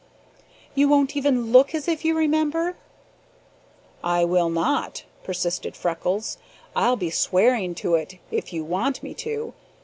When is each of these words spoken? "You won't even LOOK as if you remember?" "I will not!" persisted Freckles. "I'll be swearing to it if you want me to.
"You 0.73 0.89
won't 0.89 1.15
even 1.15 1.51
LOOK 1.51 1.75
as 1.75 1.87
if 1.87 2.03
you 2.03 2.17
remember?" 2.17 2.75
"I 4.03 4.25
will 4.25 4.49
not!" 4.49 5.03
persisted 5.23 5.75
Freckles. 5.75 6.39
"I'll 6.75 6.95
be 6.97 7.11
swearing 7.11 7.75
to 7.75 7.93
it 7.93 8.17
if 8.31 8.51
you 8.51 8.63
want 8.63 9.03
me 9.03 9.13
to. 9.13 9.53